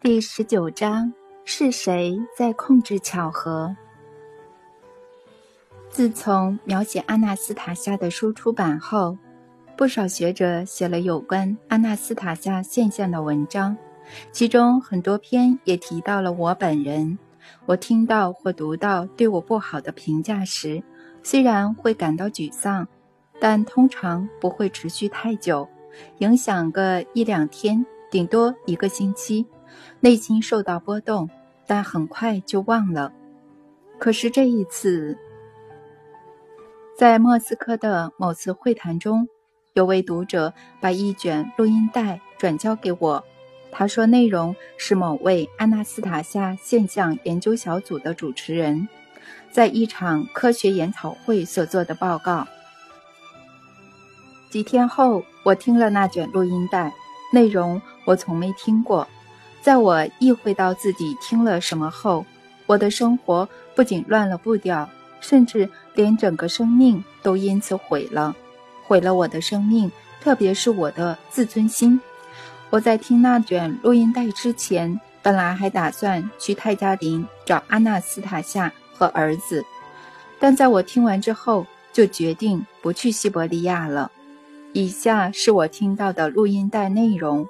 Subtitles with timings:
[0.00, 1.10] 第十九章：
[1.46, 3.74] 是谁在控制巧合？
[5.88, 9.16] 自从描写阿纳斯塔夏的书出版后，
[9.78, 13.74] 不少学者写了有关阿纳斯塔夏现象的文章，
[14.30, 17.18] 其中很多篇也提到了我本人。
[17.64, 20.82] 我听到或读到对我不好的评价时，
[21.22, 22.86] 虽然会感到沮丧，
[23.40, 25.68] 但通常不会持续太久，
[26.18, 29.46] 影响个一两天，顶多一个星期。
[30.00, 31.28] 内心受到波动，
[31.66, 33.12] 但很快就忘了。
[33.98, 35.18] 可是这一次，
[36.96, 39.28] 在莫斯科的某次会谈中，
[39.72, 43.24] 有位读者把一卷录音带转交给我。
[43.72, 48.88] 他说，内容是某位阿纳斯塔夏现象研究小组的主持人
[49.50, 52.46] 在一场科学研讨会所做的报告。
[54.54, 56.94] 几天后，我听了那卷录音带，
[57.32, 59.04] 内容我从没听过。
[59.60, 62.24] 在我意会到自己听了什么后，
[62.66, 64.88] 我的生活不仅乱了步调，
[65.20, 68.32] 甚至连整个生命都因此毁了，
[68.84, 72.00] 毁了我的生命，特别是我的自尊心。
[72.70, 79.64] 我在听那卷录音带之前，本来还打算去泰加林找阿纳斯塔夏和儿子，
[80.38, 84.12] 但在我听完之后，就决定不去西伯利亚了。
[84.76, 87.46] 以下是我听到的录音带内容。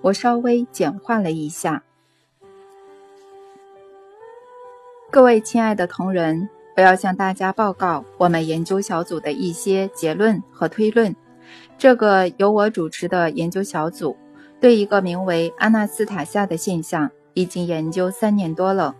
[0.00, 1.82] 我稍微简化了一下，
[5.10, 11.16] 各位亲爱的同仁，我要向大家报告我们研究小组的一些结论和推论。
[11.76, 14.16] 这个由我主持的研究小组
[14.60, 18.94] 对一个名为阿纳斯塔夏的现象已经研究三年多了。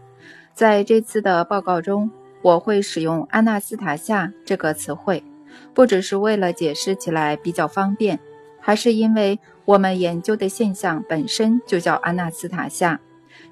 [0.52, 2.10] 在这次的报告中，
[2.42, 5.22] 我会使用“阿纳斯塔夏”这个词汇，
[5.74, 8.18] 不只是为了解释起来比较方便，
[8.60, 9.38] 还是因为。
[9.68, 12.98] 我们研究的现象本身就叫阿纳斯塔夏，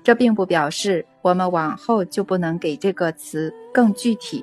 [0.03, 4.42] 这并不表示我们往后就不能给这个词更具体、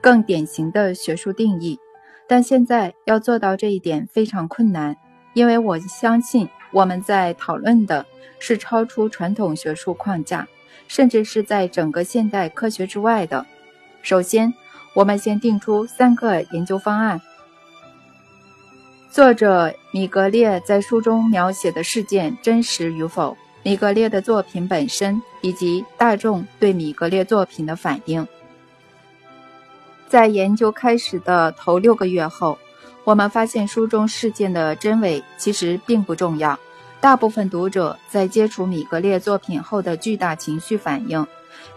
[0.00, 1.78] 更典型的学术定义。
[2.26, 4.96] 但现在要做到这一点非常困难，
[5.34, 8.04] 因为我相信我们在讨论的
[8.40, 10.48] 是超出传统学术框架，
[10.88, 13.46] 甚至是在整个现代科学之外的。
[14.02, 14.52] 首先，
[14.94, 17.20] 我们先定出三个研究方案。
[19.10, 28.26] 作者米格列在书中描写的事件真实与否，米格列的作品本身以及大众对米格列作品的反应。
[30.08, 32.58] 在研究开始的头六个月后，
[33.02, 36.58] 我们发现书中事件的真伪其实并不重要。
[37.00, 41.26] 大部分读者在接触米格列作品后的巨大情绪反应，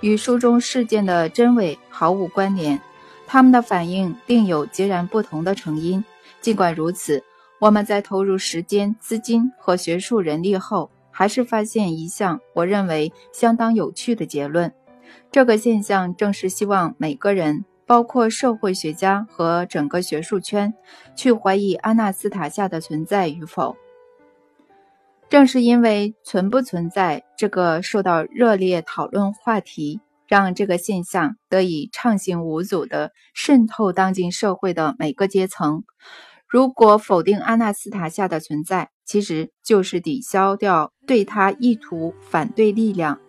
[0.01, 2.79] 与书中事件的真伪毫无关联。
[3.27, 6.03] 他们的反应另有截然不同的成因。
[6.41, 7.23] 尽管如此，
[7.59, 14.73] 我们在投入时间、资金和学术人力后，还是发现一项我认为相当有趣的结论。
[15.31, 20.73] 这个现象正是希望每个人，包括社会学家和整个学术圈，
[21.15, 23.75] 去怀疑阿纳斯塔夏的存在与否。
[25.29, 35.83] 正是因为存不存在这个受到热烈讨论话题，让这个现象得以畅行无阻地渗透当今社会的每个阶层。
[36.47, 43.19] 如果否定阿纳斯塔夏的存在，其实就是抵消掉对他意图反对力量。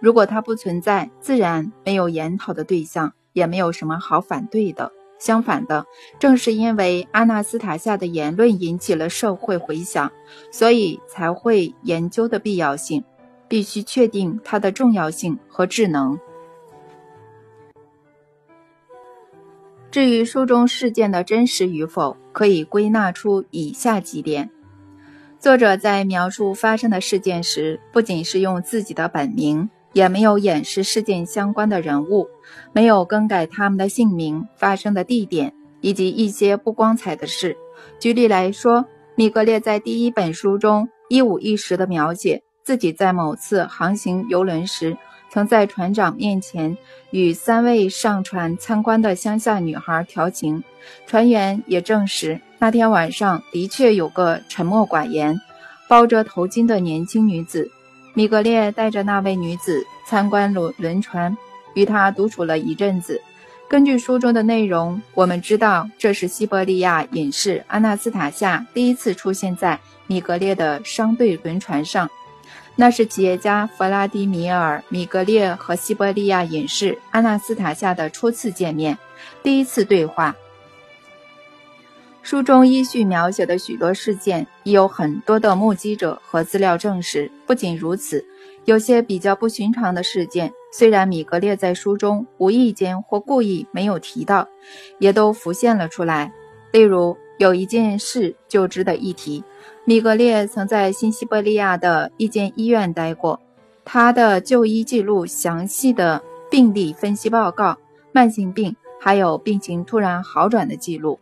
[0.00, 4.92] 如果他不存在，自然没有研讨的对象，也没有什么好反对的。
[5.18, 5.84] 相反的，
[6.20, 10.12] 正是因为阿纳斯塔夏的言论引起了社会回响，
[10.52, 13.02] 所以才会研究的必要性，
[13.48, 16.18] 必须确定它的重要性和智能。
[19.98, 24.48] 至于书中事件的真实与否，可以归纳出以下几点：
[25.40, 32.28] 作者在描述发生的事件时，不仅是用自己的本名，也没有掩饰事件相关的人物，
[32.72, 37.56] 没有更改他们的姓名、发生的地点以及一些不光彩的事。
[37.98, 38.86] 举例来说，
[39.16, 44.96] 米格列在第一本书中一五一十地描写自己在某次航行游轮时。
[45.30, 46.76] 曾在船长面前
[47.10, 50.62] 与三位上船参观的乡下女孩调情，
[51.06, 55.38] 船员也证实那天晚上的确有个沉默寡言、
[55.88, 57.70] 包着头巾的年轻女子。
[58.14, 61.36] 米格列带着那位女子参观轮轮船，
[61.74, 63.20] 与她独处了一阵子。
[63.68, 72.08] 根据书中的内容，我们知道这是西伯利亚隐士阿纳斯塔夏第一次出现在米格列的商队轮船上。
[72.80, 78.96] 那是企业家弗拉迪米尔·米格列和西伯利亚隐士阿纳斯塔夏的初次见面，
[79.42, 80.36] 第一次对话。
[82.22, 87.28] 书中依序描写的许多事件，已有很多的目击者和资料证实。
[87.48, 88.24] 不仅如此，
[88.64, 94.46] 有些比较不寻常的事件，虽然米格列在书中无意间或故意没有提到，
[95.00, 96.32] 也都浮现了出来。
[96.70, 99.42] 例如，有一件事就值得一提：
[99.88, 103.40] 米格列曾在新西伯利亚的一间医院待过，
[103.86, 107.74] 他的就医记录、详细的病例分析报告、
[108.12, 111.18] 慢性病，还有病情突然好转的记录。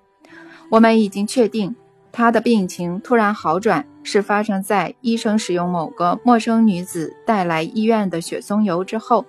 [0.68, 1.76] 我们已经确定，
[2.10, 9.24] 他的病情突然好转是发生在医生使用某个陌生女子带来医院的雪松油之后。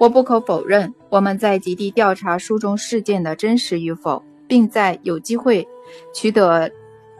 [0.00, 5.68] 我不可否认，我们在极地调查书中事件的真实与否，并在有机会
[6.12, 6.68] 取得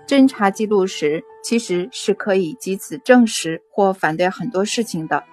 [0.06, 5.24] 侦查记录时，其实是可以借此证实或反对很多事情的。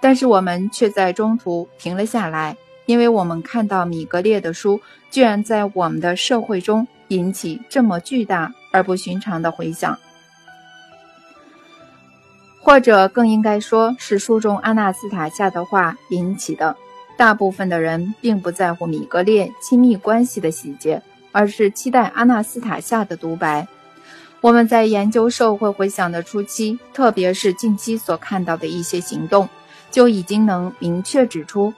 [0.00, 4.80] 但是我们却在中途停了下来，因为我们看到米格列的书
[5.10, 6.86] 居然在我们的社会中。
[7.08, 9.98] 引起这么巨大而不寻常的回响，
[12.62, 16.74] 或者更应该说是书中阿纳斯塔夏的话引起的。
[17.18, 21.02] 大部分的人并不在乎米格列亲密关系的细节，
[21.32, 23.68] 而是期待阿纳斯塔夏的独白。
[24.42, 29.48] 我们在研究社会回响的初期，特别是近期所看到的一些行动，
[29.88, 31.72] 就已经能明确指出，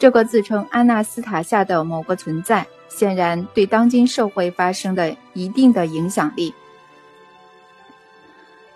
[0.00, 2.66] 这个自称阿纳斯塔夏的某个存在。
[2.88, 6.52] 显然对当今社会发生的一定的影响力，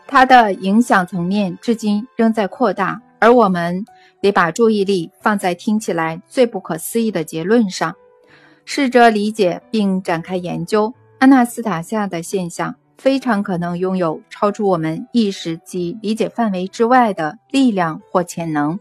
[0.07, 3.85] 它的影响层面至今仍在扩大，而我们
[4.21, 7.97] 得把注意力放在听起来最不可思议的结论上，
[8.65, 10.95] 试着理解并展开研究。
[11.19, 18.79] 阿纳斯塔夏的现象非常可能拥有超出我们意识及理解范围之外的力量或潜能。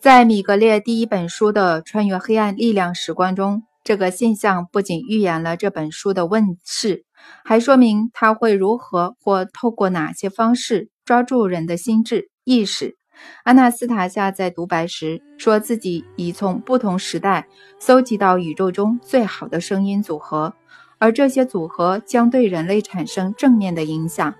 [0.00, 7.04] 在米格列第一本书的穿越黑暗力量史观中，这个现象不仅预言了这本书的问世，
[7.44, 12.96] 还说明他会如何或透过哪些方式抓住人的心智意识。
[13.44, 17.46] 阿纳斯塔夏在独白时说自己已从不同时代
[17.78, 20.54] 搜集到宇宙中最好的声音组合，
[21.02, 24.32] 而这些组合将对人类产生正面的影响。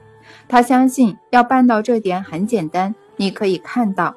[0.46, 4.14] 他相信要办到这点很简单，你可以看到。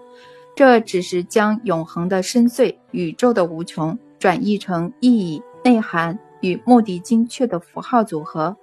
[0.56, 8.56] 这只是将永恒的深邃、宇宙的无穷转译成意义、内涵与目的精确的符号组合。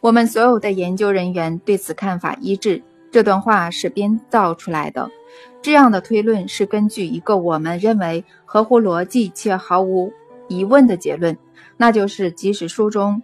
[0.00, 2.82] 我们所有的研究人员对此看法一致。
[3.12, 5.08] 这段话是编造出来的。
[5.62, 10.12] 这样的推论是根据一个我们认为合乎逻辑且毫无
[10.48, 11.38] 疑问的结论，
[11.78, 13.22] 那就是即使书中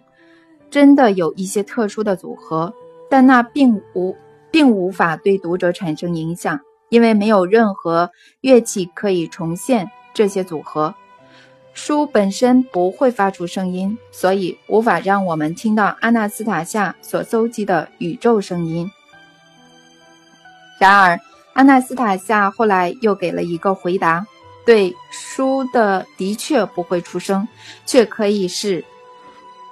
[0.71, 2.73] 真的有一些特殊的组合，
[3.07, 4.15] 但那并无。
[4.51, 6.57] 并无法对读者产生影响，
[6.87, 8.09] 因为没有任何
[8.39, 10.95] 乐器可以重现这些组合。
[11.73, 18.89] 书本身不会发出声音，所以无法让我们听到阿纳斯塔夏所搜集的宇宙声音。
[20.79, 21.19] 然而，
[21.51, 24.25] 阿纳斯塔夏后来又给了一个回答：
[24.65, 27.47] 对书的的确不会出声，
[27.85, 28.83] 却可以是，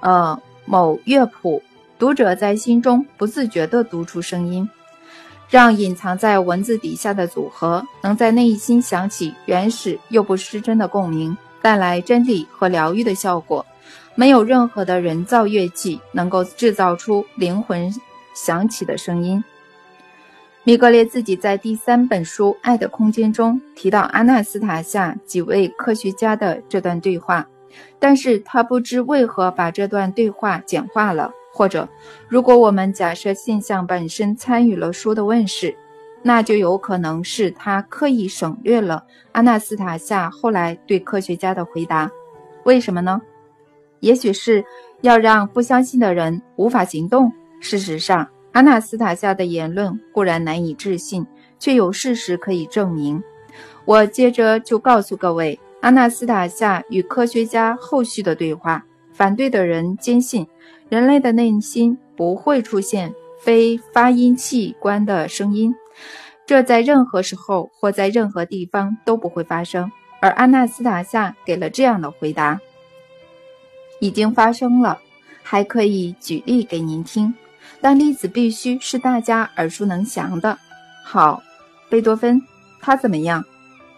[0.01, 1.62] 呃，某乐谱。
[2.00, 4.69] 读者在心中不自觉地读出声音，
[5.50, 13.66] 让隐藏在文字底下的组合能在内心响起原始又不失真的共鸣，带来真理和疗愈的效果。
[14.16, 17.94] 没有任何的人造乐器能够制造出灵魂
[18.35, 19.44] 响起的声音。
[20.65, 27.45] 米格列自己在第三本书《爱的空间》中提到阿纳斯塔夏几位科学家的这段对话，
[27.99, 31.29] 但是他不知为何把这段对话简化了。
[31.51, 31.87] 或者，
[32.29, 35.75] 如果我们假设现象本身参与了书的问世，
[36.21, 39.03] 那就有可能是他刻意省略了
[39.33, 42.09] 阿纳斯塔夏后来对科学家的回答。
[42.63, 43.21] 为什么呢？
[43.99, 44.63] 也许是
[45.01, 47.29] 要让不相信的人无法行动。
[47.59, 51.28] 事实上，阿纳斯塔夏的言论固然难以置信，
[51.60, 53.22] 却有事实可以证明。
[53.86, 58.86] 我接着就告诉各位，阿纳斯塔夏与科学家后续的对话。
[59.12, 60.48] 反对的人坚信。
[60.90, 65.74] 人类的内心不会出现非发音器官的声音，
[66.45, 69.92] 这在任何时候或在任何地方都不会发生。
[70.19, 72.60] 而阿纳斯塔夏给了这样的回答：
[74.00, 75.00] 已经发生了，
[75.42, 77.33] 还可以举例给您听，
[77.83, 80.57] 但例子必须是大家耳熟能详的。
[81.04, 81.44] 好，
[81.90, 82.42] 贝多芬，
[82.80, 83.44] 他怎么样？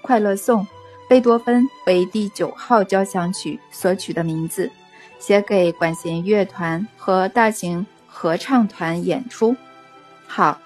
[0.01, 0.65] 快乐颂，
[1.07, 4.71] 贝多芬为第九号交响曲所取的名字。
[5.19, 9.55] 写给管弦乐团和大型合唱团演出。
[10.25, 10.59] 好，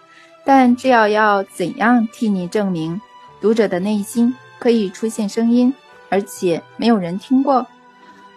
[0.45, 2.99] 但这要要怎样替你证明
[3.41, 5.73] 读者的内心可以出现声音，
[6.07, 7.67] 而且没有人听过？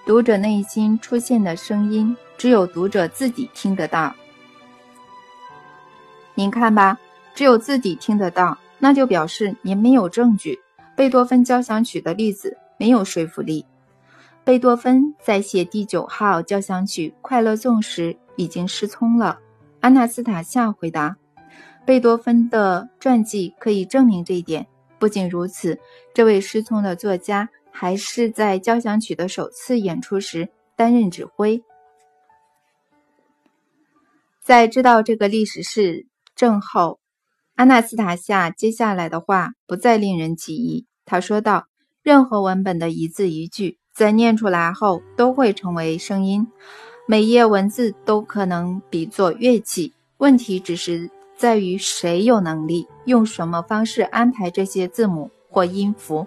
[0.05, 4.13] 读者内心出现的声音，只有读者自己听得到。
[6.35, 6.99] 您看吧，
[7.35, 10.59] 只有自己听得到，那就表示您没有证据。
[10.97, 13.65] 贝多芬交响曲的例子没有说服力。
[14.45, 19.39] 贝多芬在写第九号交响曲《快乐颂》时已经失聪了。
[19.81, 21.17] 安娜斯塔夏回答
[21.87, 24.67] ：“贝多芬的传记可以证明这一点。
[24.99, 25.79] 不仅如此，
[26.15, 31.63] 这位失聪的作家还是在交响曲的首次演出时担任指挥。”
[34.43, 37.01] 在知道这个历史事正后，
[37.55, 40.87] 安纳斯塔夏接下来的话不再令人起疑。
[41.05, 41.67] 他说道
[42.03, 46.49] ：“任何文本的一字一句。”在念出来后，都会成为声音。
[47.07, 56.27] 每页文字都可能比作乐器，问题只是在于谁有能力用什么方式安排这些字母或音符。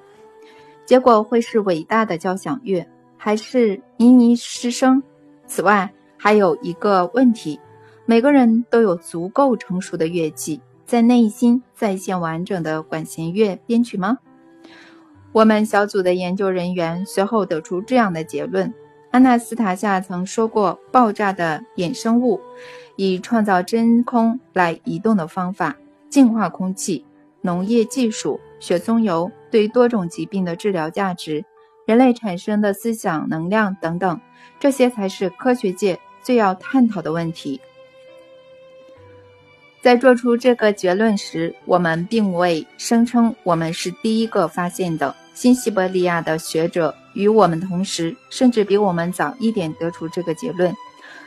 [0.85, 5.01] 结果会是伟大的交响乐，还是尼尼失声？
[5.47, 7.59] 此外，还有一个问题：
[8.07, 14.19] 每个人都有足够成熟的乐器，在内心再现完整的管弦乐编曲吗？
[15.31, 18.71] 我们小组的研究人员随后得出这样的结论：
[19.09, 22.39] 安娜斯塔夏曾说过，爆炸的衍生物
[22.95, 25.75] 以创造真空来移动的方法、
[26.07, 27.03] 净化空气、
[27.41, 31.43] 农业技术、雪松油对多种疾病的治疗价值、
[31.87, 34.21] 人类产生的思想能量等等，
[34.59, 37.59] 这些才是科学界最要探讨的问题。
[39.85, 45.15] 在做出这个结论时，我们并未声称我们是第一个发现的。
[45.35, 50.73] 新西伯利亚的学者与我们同时，甚至比我们早一点得出这个结论。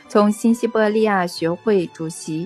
[0.09, 2.45] 从新西伯利亚学会主席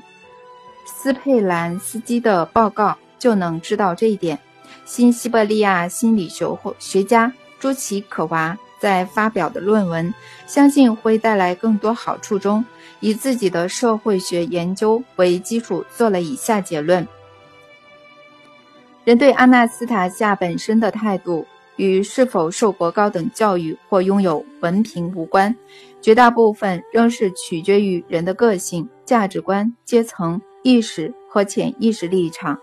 [0.85, 4.37] 斯佩兰斯基的报告就能知道这一点。
[4.85, 6.45] 新西伯利亚心理学
[6.77, 10.13] 学家朱奇可娃在发表的论文，
[10.45, 12.65] 相信会带来更多好处中，
[12.99, 17.07] 以自己的社会学研究为基础，做了以下结论：
[19.05, 21.45] 人对阿纳斯塔夏本身的态度。
[21.77, 25.55] 与是否受过高等教育或拥有文凭无关，
[26.03, 32.59] 绝大部分仍是取决于人的个性、价值观、阶层意识和潜意识立场，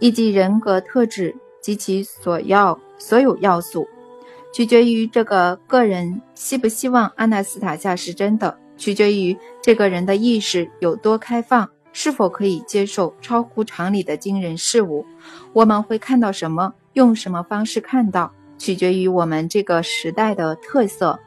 [0.00, 3.88] 以及人格特质及其所要所有要素，
[4.56, 15.04] 取决于这个个人希不希望阿纳斯塔夏是真的，取决于这个人的意识有多开放，是否可以接受超乎常理的惊人事物。
[15.52, 16.72] 我们会看到什么？
[16.94, 21.20] 用什么方式看到，取决于我们这个时代的特色，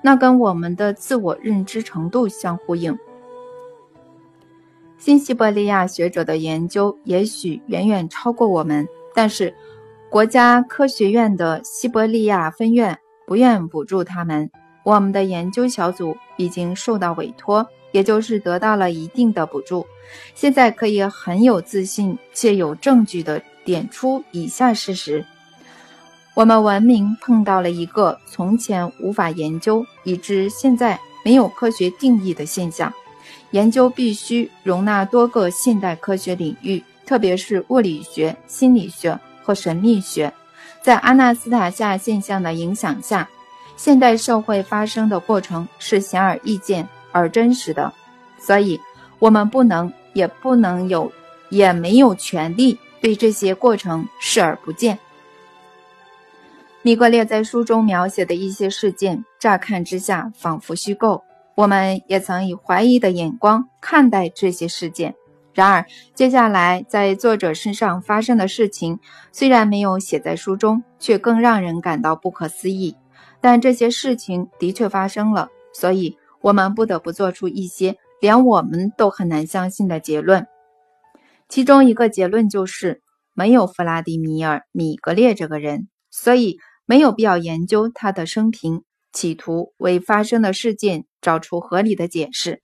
[0.00, 2.96] 那跟我们的自我认知程度相呼应。
[4.96, 9.52] 新西伯利亚学者的研究也许远远超过我们，但是
[10.14, 14.48] 国家科学院的西伯利亚分院不愿补助他们。
[14.84, 19.84] 我们的研究小组已经受到委托，也就是得到了一定的补助，
[20.36, 23.42] 现在可以很有自信且有证据的。
[23.64, 25.24] 点出以下事实：
[26.34, 32.94] 我们文明碰到了一个从前无法研究，以致现在没有科学定义的现象。
[33.50, 40.32] 研究必须容纳多个现代科学领域，特别是物理学、心理学和神秘学。
[40.82, 43.28] 在阿纳斯塔夏现象的影响下，
[43.76, 47.92] 现代社会发生的过程是显而易见而真实的。
[48.38, 48.80] 所以，
[49.18, 51.12] 我们不能，也不能有，
[51.50, 52.78] 也没有权利。
[53.00, 54.98] 对这些过程视而不见。
[56.80, 61.22] 米格列在书中描写的一些事件，乍看之下仿佛虚构。
[61.54, 65.14] 我们也曾以怀疑的眼光看待这些事件。
[65.54, 68.98] 然而，接下来在作者身上发生的事情，
[69.30, 72.96] 虽然没有写在书中，却更让人感到不可思议。
[73.40, 80.48] 但这些事情的确发生了，所以我们不得不做出一些连我们都很难相信的结论。
[81.48, 83.00] 其中一个结论就是
[83.32, 88.82] 没有弗拉迪米尔·米格列这个人，所以没有必要研究他的生平，
[89.12, 92.63] 企图为发生的事件找出合理的解释。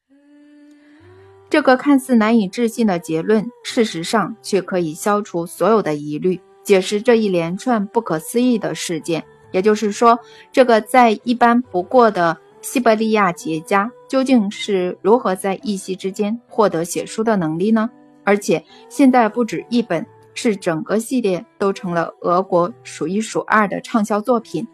[1.50, 9.22] 这个看似难以置信的结论，事实上却可以消除所有的疑虑，解释这一连串不可思议的事件。
[9.50, 10.16] 也就是说，
[10.52, 17.90] 这个再一般不过的西伯利亚企业家究竟是如何在一夕之间获得写书的能力呢？
[18.22, 24.64] 而且现在不止一本，是整个系列都成了俄国数一数二的畅销作品。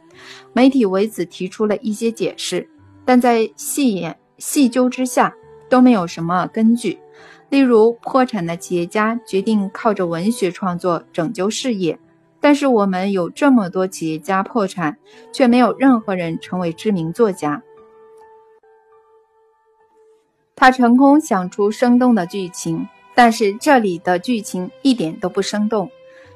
[0.53, 2.69] 媒体为此提出了一些解释，
[3.07, 5.35] 但在细研细究之下
[5.69, 6.99] 都没有什么根据。
[7.49, 11.99] 例如，破产的企业家决定靠着文学创作拯救事业，
[12.41, 14.99] 但是我们有这么多企业家破产，
[15.33, 17.63] 却没有任何人成为知名作家。
[20.57, 25.91] 他成功想出生动的剧情，但是这里的剧情一点都不生动。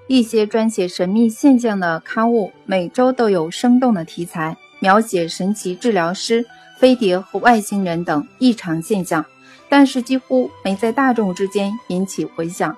[0.06, 6.44] 一些专写神秘现象的刊物每周都有生动的题材，描写神奇治疗师、
[6.80, 9.22] 飞碟和外星人等异常现象，
[9.68, 12.74] 但是几乎没在大众之间引起回响。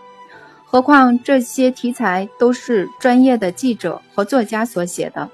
[0.67, 5.31] 何况这些题材都是专业的记者和作家所写的。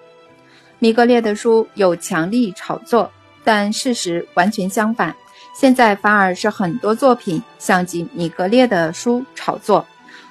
[0.79, 3.11] 米格列的书有强力炒作，
[3.43, 5.17] 但事实完全相反。
[5.55, 9.87] 现在反而是很多作品像极米格列的书炒作。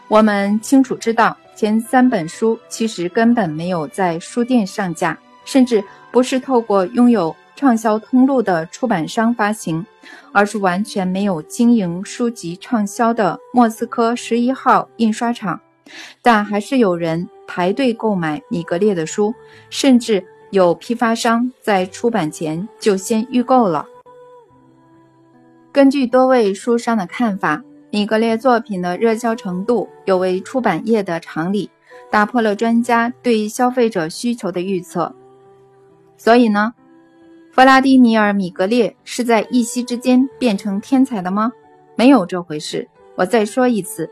[0.08, 7.36] 我们清楚知道，前三本书其实根本没有在书店上架，甚至不是透过拥有。
[7.57, 9.83] 畅销通路的出版商发行，
[10.31, 15.59] 而是完全没有经营书籍畅销的莫斯科十一号印刷厂，
[16.21, 19.33] 但还是有人排队购买米格列的书，
[19.71, 23.87] 甚至有批发商在出版前就先预购了。
[25.71, 31.71] 根据多位书商的看法，米格列作品的热销程度有违出版业的常理，
[32.11, 35.15] 打破了专家对消费者需求的预测，
[36.17, 36.75] 所以呢？
[37.57, 41.51] 弗拉迪米尔·米格列是在一夕之间变成天才的吗？
[41.95, 42.87] 没有这回事。
[43.15, 44.07] 我再说一次，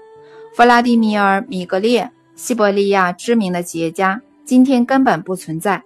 [0.55, 5.83] 弗拉迪米尔·米格列，西伯利亚知名的企业家，今天根本不存在。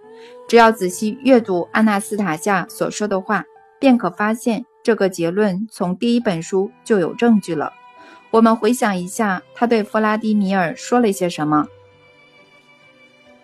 [0.47, 3.43] 只要仔细阅读安娜斯塔夏所说的话，
[3.77, 7.73] 便可发现这个结论从第一本书就有证据了。
[8.31, 11.67] 我们回想一下，他对弗拉迪米尔说了些什么？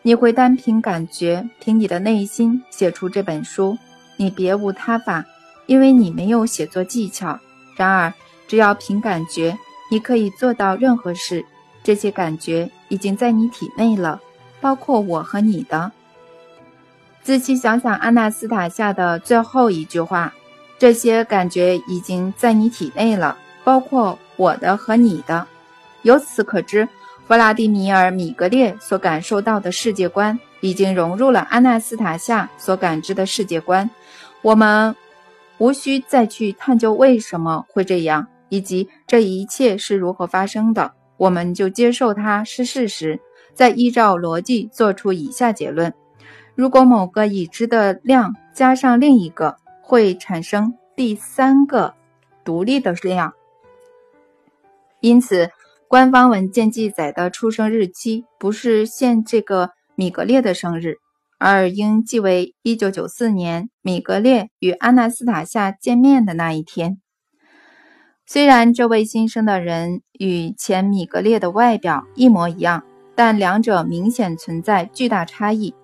[0.04, 3.78] 你会单凭感觉，凭你的内心写出这本书。
[4.18, 5.26] 你别无他法，
[5.66, 7.40] 因为你没有写作技巧。
[7.76, 8.14] 然而，
[8.48, 9.58] 只要凭感觉，
[9.92, 11.46] 你可以做到任何事。
[11.84, 14.20] 这些感觉已经在你体内了，
[14.62, 15.92] 包括我和你的。
[17.22, 20.34] 仔细想想阿纳斯塔夏的最后一句话
[20.80, 25.46] ：“这些感觉已经在你体内了，包括我的和你的。”
[26.04, 26.88] 由此可知，
[27.28, 30.40] 弗拉迪米尔·米格列所感受到的世界观。
[30.62, 33.88] 已经融入了阿纳斯塔夏所感知的世界观，
[34.46, 34.96] 我们
[35.58, 43.20] 无需再去探究为什么会这样，以及这一切是如何发生的，我们就接受它是事实，
[43.56, 45.92] 再依照逻辑做出以下结论：
[46.54, 51.96] 如果某个已知的量加上另一个，会产生第三个
[52.44, 53.34] 独立的量。
[55.00, 55.50] 因此，
[55.88, 59.72] 官方文件记载的出生日期不是现这个。
[59.98, 60.98] 米格列的生日，
[61.38, 67.00] 而应记为一九九四年米格列与安娜斯塔夏见面的那一天。
[68.26, 75.76] 虽然这位新生的人与前米格列的外表一模一样，但两者明显存在巨大差异，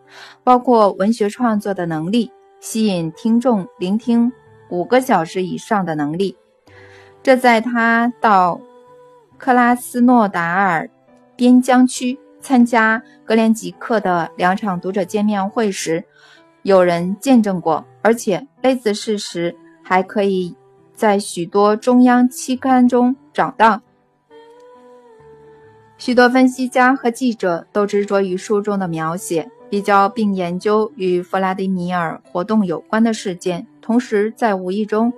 [0.44, 4.32] 包括文学创作的能力、吸引听众聆听
[4.70, 6.36] 五个小时以上的能力。
[7.22, 8.60] 这在他到
[9.38, 10.90] 克拉斯诺达尔
[11.36, 12.18] 边疆区。
[12.42, 16.04] 参加格连吉克的两场读者见面会时，
[16.64, 20.56] 有人见证过，而且类似事实还可以
[20.94, 23.82] 在许多中央期刊中找到。
[25.98, 35.14] 许多分析家和记者都执着于书中的描写，比较并研究与弗拉迪米尔活动有关的事件，同时在无意中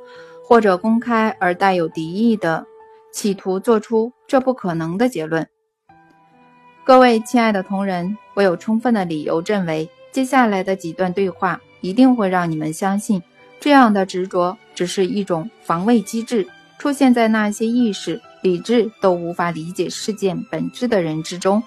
[0.46, 2.66] 或者公开而带有敌意的，
[3.14, 5.48] 企图做出这不可能的结论。
[6.86, 13.24] 各位亲爱的同仁，我有充分的理由认为，接下来的几段对话一定会让你们相信，
[13.58, 16.46] 这样的执着只是一种防卫机制，
[16.78, 21.64] 出现在那些意识、理智都无法理解事件本质的人之中。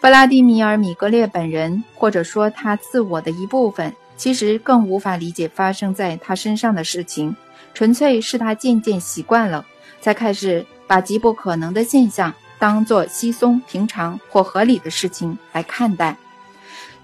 [0.00, 7.34] 弗拉迪米尔·米格列本人，或者说他自我的一部分，其实更无法理解发生在他身上的事情，
[7.74, 9.66] 纯粹是他渐渐习惯了，
[10.00, 12.32] 才开始把极不可能的现象。
[12.62, 16.16] 当做稀松平常或合理的事情来看待，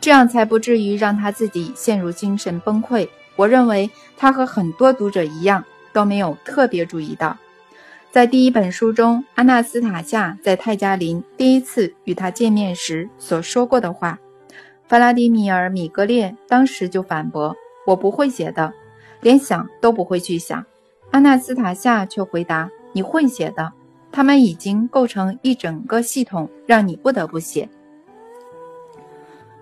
[0.00, 3.08] 这样才不至于让他自己陷入精神崩溃。
[3.34, 7.36] 我认为他和很多读者一样都没有特别注意到，
[8.12, 14.20] 在第一本书中，阿纳斯塔夏在泰加林第一次与他见面时所说过的话。
[14.86, 18.72] 弗拉迪米尔·米格列当时就反驳：“我不会写的，
[19.22, 20.64] 连想都不会去想。”
[21.10, 23.72] 阿纳斯塔夏却回答：“你会写的。”
[24.10, 27.68] 他们已经构成一整个系统，让你不得不写。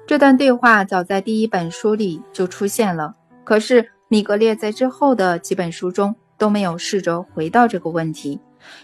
[0.07, 8.39] 这段对话早在第一本书里就出现了，可是米格列在之后的几本书中都没有试着回到这个问题：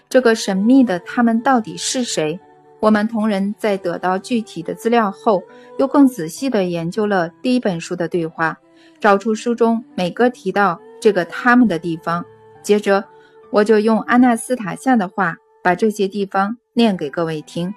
[0.08, 2.40] 这个神秘的他们到底是谁？
[2.80, 5.40] 我们同仁在得到具体的资料后，
[5.78, 8.58] 又更仔细地研究了第一本书的对话，
[8.98, 12.24] 找出书中每个提到这个他们的地方。
[12.60, 13.04] 接着，
[13.50, 17.72] 我就用阿纳斯塔夏的话把这些地方念给各位听。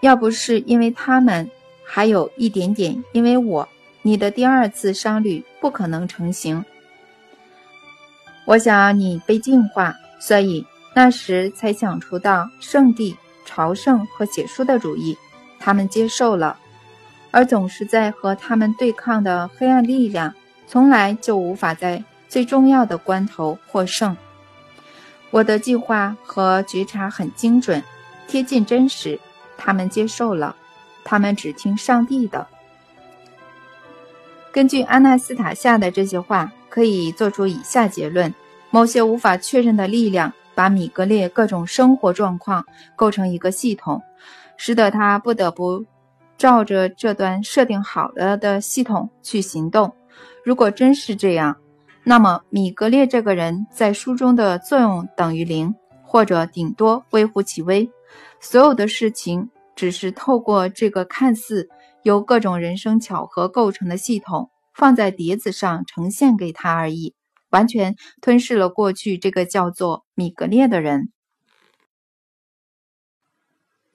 [0.00, 1.50] 要不是因为他们，
[1.86, 3.68] 还有一点点因为我，
[4.02, 6.62] 你的第二次商旅不可能成行。
[8.44, 13.16] 我想你被净化，所以那时才想出到圣地
[13.46, 15.16] 朝圣和写书的主意。
[15.58, 16.58] 他们接受了，
[17.30, 20.34] 而总是在和他们对抗的黑暗力量，
[20.66, 24.14] 从来就无法在最重要的关头获胜。
[25.34, 27.82] 我的计划和觉察很精准，
[28.28, 29.18] 贴近真实。
[29.56, 30.54] 他们接受了，
[31.02, 32.46] 他们只听上帝的。
[34.52, 36.52] 根据阿纳斯塔夏的这些话。
[36.68, 38.34] 可以做出以下结论：
[38.70, 42.66] 某些无法确认的力量把米格列各种生活状况
[42.96, 44.02] 构成一个系统，
[44.56, 45.84] 使得他不得不
[46.36, 49.92] 照着这段设定好了的系统去行动。
[50.44, 51.56] 如果真是这样，
[52.04, 57.90] 那么米格列这个人在书中的作用等于零，或者顶多微乎其微。
[58.40, 61.68] 所有的事情只是透过这个看似
[62.02, 64.50] 由各种人生巧合构成的系统。
[64.76, 67.14] 放在碟子上呈现给他而已，
[67.50, 71.12] 完全吞噬了过去这个叫做米格列的人。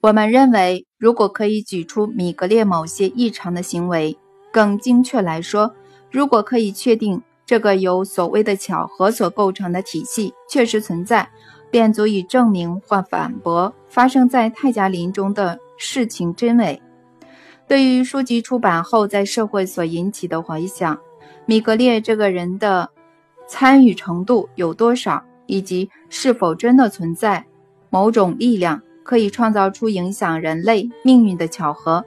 [0.00, 4.16] 我们认为，如果可以举出米格列某些异常的行为，
[4.50, 5.74] 更精确来说，
[6.10, 11.28] 如果可以确定这个由所谓的巧合所构成的体系确实存在，
[11.68, 16.80] 便足以证明或反驳发生在泰加林中的事情真伪。
[17.66, 20.96] 对于书籍出版后在社会所引起的回响，
[21.44, 22.88] 米格列这个人的
[23.48, 27.44] 参与程度有多少，以及是否真的存在
[27.88, 32.04] 某种力量可以创造出影响人类命运的巧合，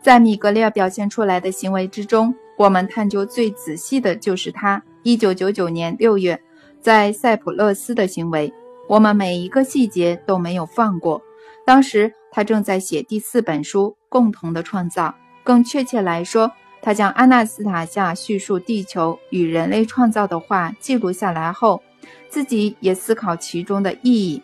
[0.00, 6.38] 在米格列表现出来的行为之中，我们探究最仔细的就是他1999年6月
[6.78, 8.52] 在塞浦路斯的行为，
[8.86, 11.22] 我们每一个细节都没有放过。
[11.64, 13.96] 当时他正在写第四本书。
[14.10, 16.50] 共同的创造，更确切来说，
[16.82, 21.80] 他将阿纳斯塔夏叙述地球与人类创造的话记录下来后，
[22.28, 24.42] 自己也思考其中的意义。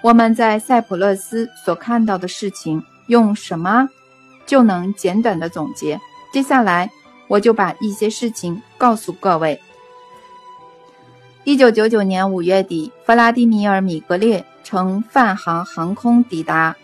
[0.00, 3.88] 我们在塞浦路斯所看到的事情，用什么
[4.46, 6.00] 就能简短的总结？
[6.32, 6.88] 接下来，
[7.34, 9.60] 我就把一些事情告诉各位。
[11.42, 16.76] 一九九九年五月底，弗拉迪米尔·米格列乘泛航航空抵达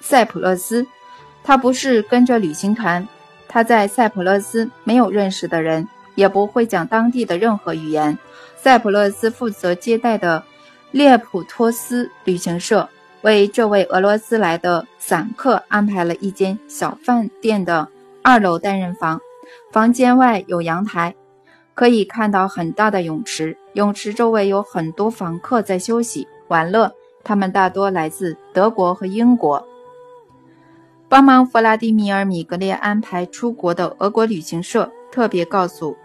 [0.00, 0.86] 塞浦路斯。
[1.44, 3.06] 他不是跟着旅行团，
[3.46, 8.16] 他在塞浦路斯没有认识的人，也不会讲当地的任何语言。
[8.56, 10.42] 塞浦路斯负责接待的
[10.92, 12.88] 列普托斯旅行社
[13.20, 17.88] 为这位俄罗斯来的散客安排了一间小饭店的
[18.22, 19.20] 二楼单人房，
[19.70, 21.14] 房间外有阳台，
[21.74, 29.64] 可以看到很大的泳池，泳池周围有很多房客在休息玩乐，他们大多来自德国和英国。
[31.08, 35.96] 帮忙弗拉迪米尔·米格列安排出国的俄国旅行社特别告诉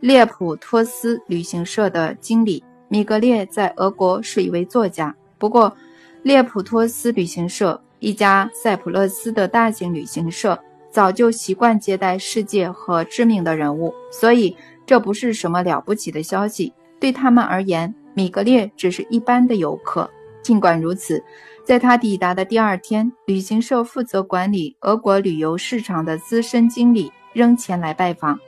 [0.00, 5.14] 列普托斯旅行社的经理，米格列在俄国是一位作家。
[5.38, 5.74] 不过，
[6.22, 10.58] 列普托斯旅行社一家塞浦路斯的大型旅行社
[10.96, 14.56] 早就习惯接待世界和知名的人物，所以
[14.86, 16.72] 这不是什么了不起的消息。
[16.98, 20.10] 对他们而言，米格列只是一般的游客。
[20.42, 21.22] 尽管如此。
[21.66, 28.38] 在他抵达的第二天，旅行社负责管理俄国旅游市场的资深经理仍前来拜访，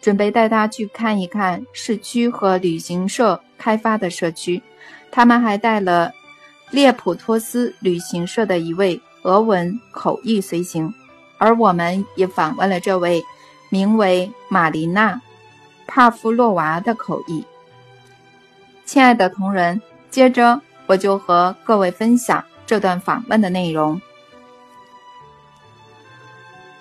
[0.00, 4.60] 准备带他去看一看市区和旅行社开发的社区。
[5.12, 6.10] 他们还带了
[6.72, 10.92] 列普托斯旅行社的一位俄文口译随行，
[11.38, 13.24] 而我们也访问了这位
[13.70, 15.14] 名为玛琳娜·
[15.86, 17.44] 帕夫洛娃的口译。
[18.84, 22.44] 亲爱的同仁，接着我就和各位分享。
[22.66, 24.00] 这段访问的内容，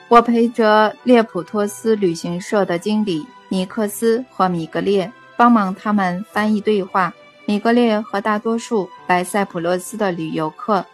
[0.08, 7.14] 我陪着列普托斯旅行社的经理尼克斯和米格列帮忙他们翻译对话。
[7.46, 10.86] 米格列和大多数来塞浦路斯的旅游客，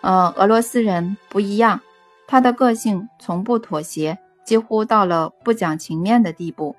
[0.00, 1.78] 呃，俄罗斯人不一样，
[2.32, 6.74] 他的个性从不妥协，几乎到了不讲情面的地步。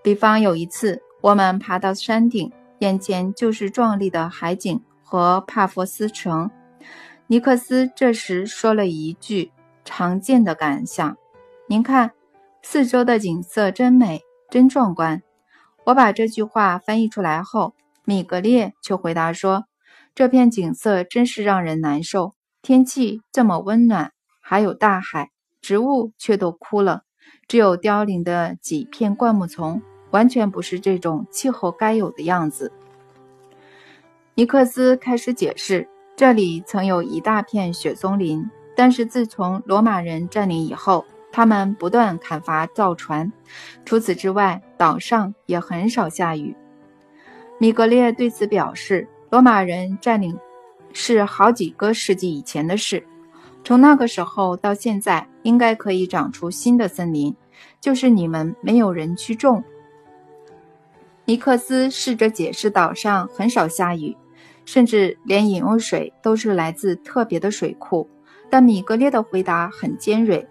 [0.00, 6.48] 比方有一次，我们爬到山顶，眼前就是壮丽的海景和帕佛斯城。
[7.26, 9.50] 尼克斯这时说了一句
[9.84, 11.16] 常见的感想
[11.66, 12.12] ：“您看，
[12.62, 15.20] 四周的景色真美，真壮观。”
[15.82, 19.64] 我把这句话翻译出来后，米格列却回答说
[20.14, 22.34] ：“这片景色真是让人难受。
[22.62, 24.11] 天气这么温暖，
[24.42, 25.30] 还有大海，
[25.62, 27.04] 植物却都枯了，
[27.48, 32.72] 只有凋零的几片灌木丛，完全不是这种气候该有的样子。
[34.34, 43.32] 尼克斯开始解释，这里曾有一大片雪松林，但是自从罗马人占领以后，他们不断砍伐造船。
[43.84, 46.56] 除此之外，岛上也很少下雨。
[47.58, 50.36] 米格列对此表示，罗马人占领
[50.92, 53.06] 是好几个世纪以前的事，
[53.64, 57.34] 从那个时候到现在，应该可以长出新的森林，
[57.80, 59.62] 就是你们没有人去种。
[61.24, 64.16] 尼克斯试着解释，岛上很少下雨。
[64.64, 68.08] 甚至连饮用水都是来自特别的水库，
[68.48, 70.46] 但米格列的回答很尖锐。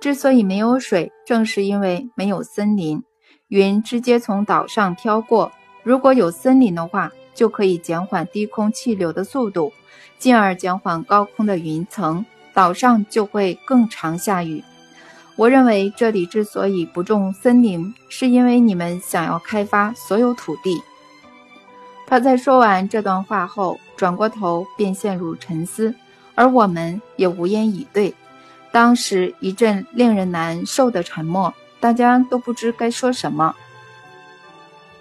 [0.00, 3.02] 之所以没有水，正是因为没有森林。
[3.48, 9.70] 云直接从岛上飘过，如果有森林的话，就可以减缓低空气流的速度，
[10.18, 14.62] 进而减缓高空的云层，岛上就会更常下雨。
[15.36, 20.82] 我认为这里之所以不种森林，是因为你们想要开发所有土地。
[22.06, 25.94] 他在说完这段话后，转过头便陷入沉思，
[26.34, 28.14] 而我们也无言以对。
[28.72, 33.54] 当时一阵令人难受的沉默，大家都不知该说什么。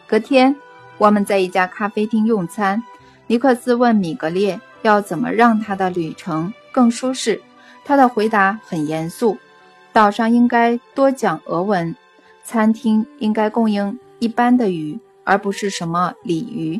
[0.07, 0.55] 隔天，
[0.97, 2.81] 我们在一家咖啡厅用餐。
[3.27, 7.41] 尼克斯问米格列要怎么让他的旅程更舒适，
[7.83, 9.37] 他的回答很严肃：
[9.91, 11.95] 岛上应该多讲俄文，
[12.43, 16.79] 餐厅应该供应一般的鱼，而不是什么鲤鱼。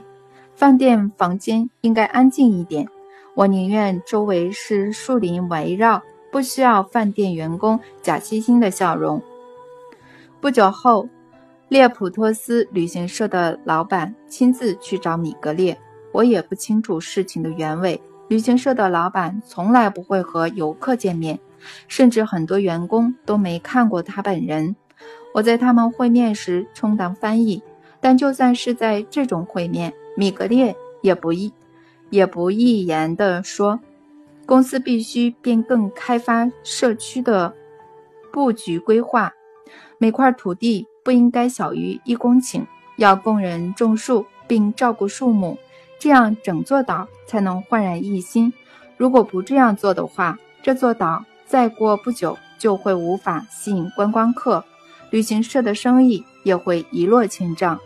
[0.55, 2.87] 饭店房间应该安静一点，
[3.33, 9.21] 我宁愿周围是树林围绕，不需要饭店员工假惺惺的笑容。
[10.41, 11.07] 不久后，
[11.69, 15.77] 列普托斯旅行社的老板亲自去找米格列，
[16.11, 18.01] 我也不清楚事情的原委。
[18.29, 21.39] 旅行社的老板从来不会和游客见面，
[21.87, 24.75] 甚至很多员工都没看过他本人。
[25.33, 27.63] 我在他们会面时充当翻译，
[27.99, 29.91] 但就算是在这种会面。
[30.15, 31.51] 米格列也不一
[32.11, 33.79] 也不一言地说
[34.45, 37.55] ：“公司必须变更开发社区的
[38.31, 39.33] 布局规划，
[39.97, 42.63] 每块土地不应该小于一公顷，
[42.97, 45.57] 要供人种树并照顾树木，
[45.99, 48.51] 这样整座岛才能焕然一新。
[48.97, 54.63] 如果不这样做的话，这座岛再过不久就会无法吸引观光客，
[55.09, 57.79] 旅行社的生意也会一落千丈。”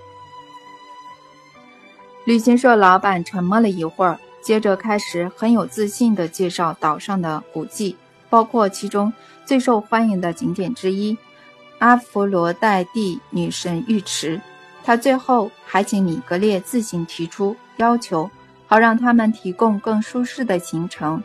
[2.25, 7.97] 旅行社老板沉默了一会儿，接着开始很有自信地介绍岛上的古迹，
[8.29, 9.11] 包括其中
[9.45, 11.17] 最受欢迎的景点之一——
[11.79, 14.39] 阿佛罗代蒂女神浴池。
[14.83, 18.29] 他最后还请米格列自行提出要求，
[18.67, 21.23] 好让他们提供更舒适的行程。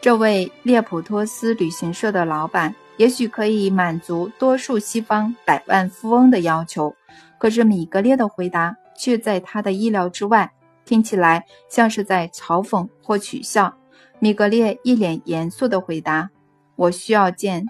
[0.00, 6.94] 这位列普托斯旅行社的老板也许可以满足多数西方百万富翁的要求，
[7.38, 8.76] 可是米格列的回答。
[8.94, 10.52] 却在他的意料之外，
[10.84, 13.74] 听起来像是在嘲讽或取笑。
[14.20, 16.30] 米格列一脸严肃地回答
[16.76, 17.66] ：“我需要见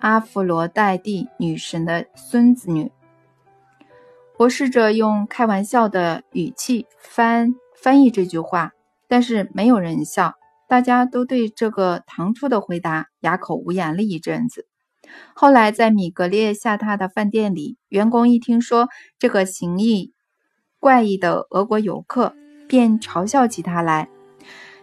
[0.00, 2.90] 阿弗罗代蒂女神的孙子女。”
[4.36, 8.72] 我试着用开玩笑的语气翻翻译这句话，
[9.06, 10.34] 但是没有人笑，
[10.68, 14.66] 大家都对这个唐突的回答哑口无言了一阵子。
[15.34, 20.12] 后来，在米格列下榻的饭店里，员工一听说这个行意。
[20.80, 22.34] 怪异的俄国游客
[22.66, 24.08] 便嘲笑起他来。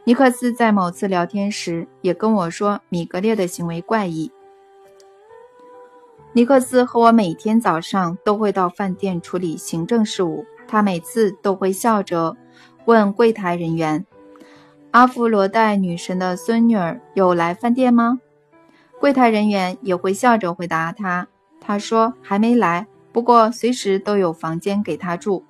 [0.05, 4.31] 尼克斯在某次聊天时也跟我说，米格列的行为怪异。
[6.33, 12.37] 尼克斯和我每天早上都会到饭店处理行政事务，他每次都会笑着
[12.85, 14.05] 问柜台人员
[14.91, 18.21] ：“阿芙罗代女神的孙女儿有来饭店吗？”
[18.97, 21.27] 柜台人员也会笑着回答他
[21.59, 25.43] ：“他说还没来，不过随时都有房间给他住。”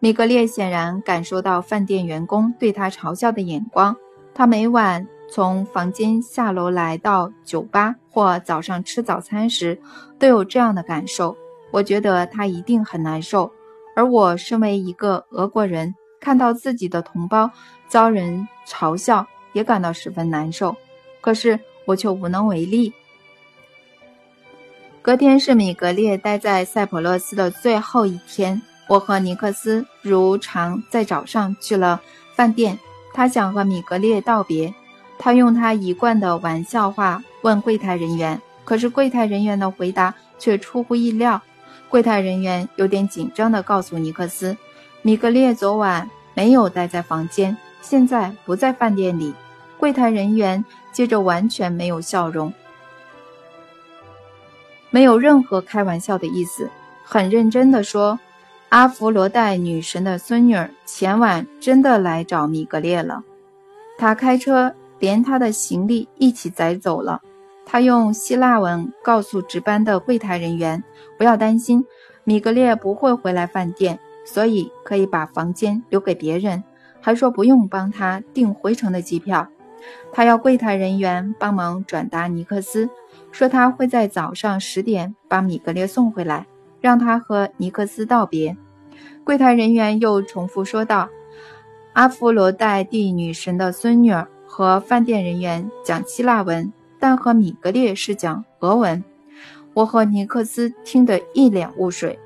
[0.00, 3.96] 米格列显然感受到饭店员工对他嘲笑的眼光。
[4.34, 9.80] 他每晚从房间下楼来到酒吧或早上吃早餐时，
[10.18, 11.36] 都有这样的感受。
[11.72, 13.50] 我觉得他一定很难受。
[13.96, 17.50] 而我身为一个俄国人，看到自己的同胞
[17.88, 20.76] 遭人嘲笑，也感到十分难受。
[21.20, 22.92] 可是我却无能为力。
[25.02, 28.60] 隔天是米格列待在塞浦路斯的最后一天。
[28.88, 32.00] 我和尼克斯如常在早上去了
[32.34, 32.78] 饭店。
[33.12, 34.74] 他想和米格列道别，
[35.18, 41.40] 他用他一贯的玩笑话问柜台人员，可是柜台人员的回答却出乎意料。
[41.88, 44.56] 柜台人员有点紧张地告诉尼克斯，
[45.02, 49.34] 米格列昨晚没有待在房间，现在不在饭店里。
[49.78, 52.52] 柜台人员接着完全没有笑容，
[54.90, 56.70] 没有任何开玩笑的意思，
[57.04, 58.18] 很认真地说
[58.70, 63.22] ：“阿弗罗代女神的孙女儿前晚真的来找米格列了，
[63.98, 67.20] 他开车连他的行李一起载走了。
[67.66, 70.82] 他用希腊文告诉值班的柜台人员，
[71.18, 71.84] 不要担心，
[72.24, 76.64] 米格列不会回来饭店，所以可以把房间留给别人，
[77.02, 79.46] 还说不用帮他订回程的机票。”
[80.10, 82.88] 他要柜台人员帮忙转达尼克斯，
[83.30, 86.46] 说他会在早上十点把米格列送回来，
[86.80, 88.56] 让他和尼克斯道别。
[89.22, 91.10] 柜台人员又重复说道
[91.92, 99.02] ：“阿弗罗代蒂女神的孙女儿和饭店人员讲希腊文，但和米格列是讲俄文。”
[99.74, 102.16] 我和尼克斯听得一脸雾水，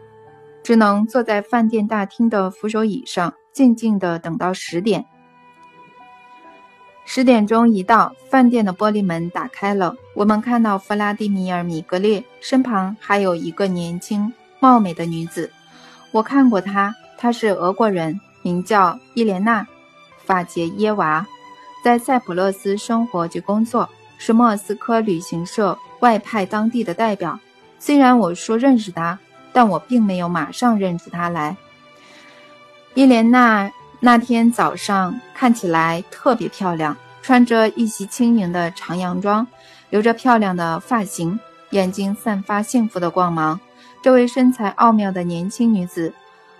[0.62, 5.06] 只能坐在饭店大厅的扶手椅上，静静地等到十点。
[7.06, 15.50] 十点钟一到，饭店的玻璃门打开了，我们看到弗拉迪米尔·米格列身旁还有一个年轻貌美的女子。
[16.12, 19.62] 我看过她，她是俄国人，名叫伊莲娜·
[20.18, 21.26] 法杰耶娃，
[21.82, 23.88] 在塞浦路斯生活及工作，
[24.18, 27.38] 是莫斯科旅行社外派当地的代表。
[27.78, 29.18] 虽然我说认识她，
[29.52, 31.56] 但我并没有马上认出她来。
[32.94, 33.70] 伊莲娜。
[34.00, 39.44] 那天早上看起来特别漂亮，穿着一袭轻盈的长洋装，
[39.90, 43.58] 留着漂亮的发型，眼睛散发幸福的光芒。
[44.00, 46.14] 这位身材奥妙的年轻女子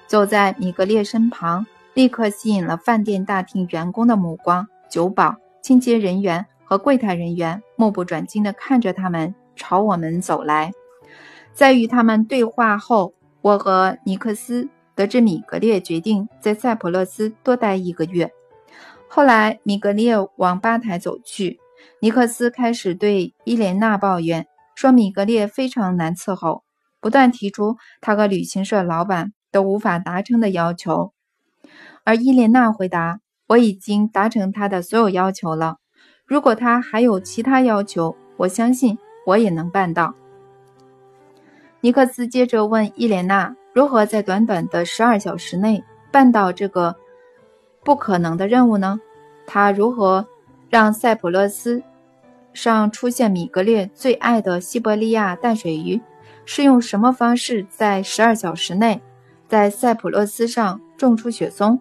[0.09, 4.67] 走在米格列身旁，立刻吸引了饭店大厅员工的目光。
[4.91, 10.73] 酒保、清洁人员和柜台人员目不转睛地看着他们朝我们走来。
[11.53, 14.69] 在与他们对话后，我和尼克斯。
[14.95, 18.33] 得知米格列决定在塞浦路斯多待一个月，
[19.09, 21.61] 后来米格列往吧台走去，
[22.01, 26.65] 尼克斯开始对伊莲娜抱怨，说米格列非常难伺候，
[27.01, 31.13] 不断提出他和旅行社老板都无法达成的要求，
[32.03, 35.79] 而伊莲娜回答：“我已经达成他的所有要求了，
[36.25, 40.15] 如果他还有其他要求，我相信我也能办到。”
[41.83, 43.57] 尼克斯接着问伊莲娜。
[43.75, 46.97] 如何在短短的十二小时内办到这个
[47.85, 48.99] 不可能的任务呢？
[49.47, 50.27] 他如何
[50.69, 51.81] 让塞浦路斯
[52.53, 56.01] 上出现米格列最爱的西伯利亚淡水鱼？
[56.45, 59.01] 是用什么方式在十二小时内
[59.47, 61.79] 在塞浦路斯上种出雪松，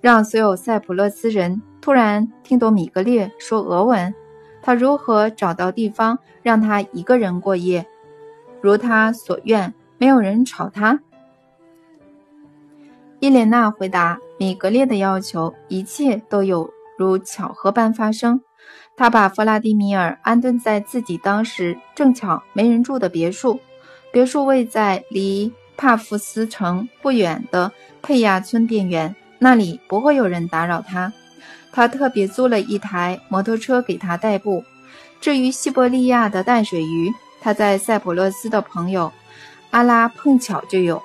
[0.00, 4.14] 让所有塞浦路斯人突然听懂米格列说俄文？
[4.62, 7.86] 他如何找到地方让他一个人过夜，
[8.60, 11.00] 如他所愿，没有人吵他？
[13.20, 18.40] 伊莲娜回答：“米格列的要求，一切都有如巧合般发生。
[18.96, 23.60] 他把弗拉迪米尔安顿在自己当时正巧没人住的别墅，
[24.12, 31.12] 别墅位在离帕夫斯城不远的佩亚村边缘，那里不会有人打扰他。
[31.72, 34.64] 他特别租了一台摩托车给他代步。
[35.20, 39.12] 至于西伯利亚的淡水鱼，他在塞浦路斯的朋友
[39.70, 41.02] 阿拉碰巧就有。”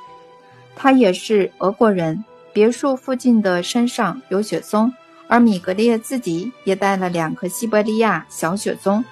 [0.77, 2.23] 他也是俄国人。
[2.51, 4.93] 别墅附近的山上有雪松，
[5.27, 9.03] 而米格列自己也带了两棵西伯利亚小雪松，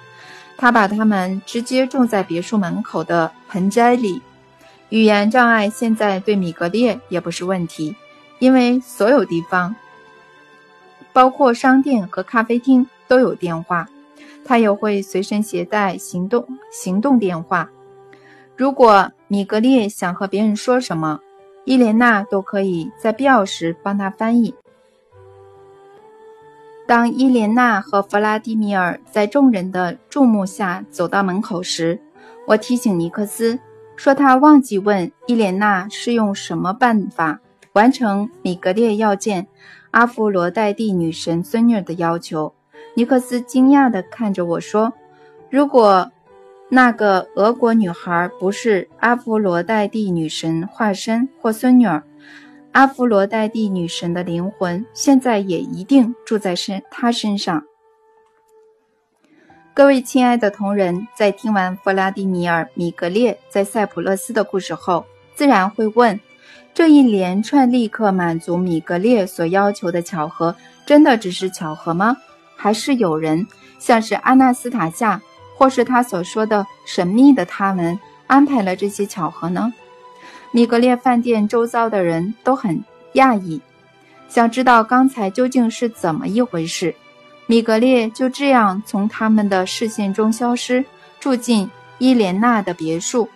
[0.56, 4.22] 他把它们直接种在别墅门口的盆栽里。
[4.88, 7.94] 语言障碍现在对米格列也不是问题，
[8.44, 9.74] 因为所有地方，
[11.14, 13.88] 包括商店和咖啡厅都有电话，
[14.44, 17.70] 他也会随身携带行动行动电话。
[18.54, 21.20] 如果米格列想和别人说什么，
[21.64, 24.54] 伊莲娜都可以在必要时帮他翻译。
[26.86, 31.98] 当伊莲娜和弗拉迪米尔在众人的注目下走到门口时，
[32.46, 33.58] 我提醒尼克斯
[33.96, 37.40] 说他忘记问伊莲娜是用什么办法
[37.74, 39.46] 完成米格列要见
[39.90, 42.52] 阿弗罗代蒂女神孙女的要求。
[42.94, 44.92] 尼克斯惊讶地看着我说
[45.50, 46.10] ：“如果……”
[46.70, 52.02] 那个俄国女孩不是阿弗罗代蒂女神化身或孙女儿，
[52.72, 57.62] 阿弗罗代蒂女神的灵魂现在也一定住在身她身上。
[59.74, 66.18] 各位亲爱的同仁，在听完弗拉迪米尔·米格列在塞浦路斯的故事后，自然会问：
[66.74, 70.54] 这一连串立刻满足米格列所要求的巧合，
[70.84, 72.16] 真的只是巧合吗？
[72.56, 73.46] 还是有人
[73.78, 75.20] 像是阿纳斯塔夏？
[75.56, 77.96] 或是他所说的神秘的他们
[78.26, 79.72] 安排了这些巧合呢？
[80.50, 82.82] 米格列饭店周遭的人都很
[83.14, 83.60] 讶异。
[84.28, 86.92] 想知道刚才究竟是怎么一回事。
[87.46, 90.84] 米格列就这样从他们的视线中消失，
[91.20, 93.28] 住进伊莲娜的别墅。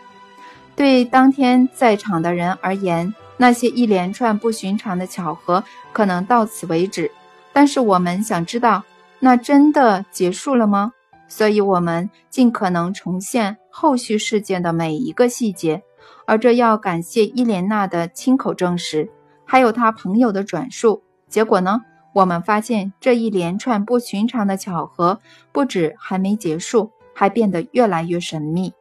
[0.75, 7.11] 对当天在场的人而言，那些一连串不寻常的巧合可能到此为止。
[7.55, 8.85] 但是我们想知道，
[9.19, 10.93] 那真的结束了吗？
[11.27, 15.83] 所以，我们尽可能重现后续事件的每一个细节，
[16.27, 19.11] 而这要感谢伊莲娜的亲口证实，
[19.45, 21.03] 还有她朋友的转述。
[21.29, 21.81] 结果呢？
[22.15, 25.21] 我们发现这一连串不寻常的巧合，
[25.53, 28.73] 不止还没结束，还变得越来越神秘。